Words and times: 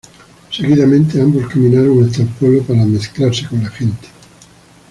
Seguidamente 0.51 1.21
ambos 1.21 1.47
caminaron 1.47 2.03
hasta 2.03 2.23
el 2.23 2.29
pueblo 2.29 2.63
para 2.63 2.85
mezclarse 2.87 3.45
con 3.47 3.61
la 3.61 3.69
gente. 3.69 4.07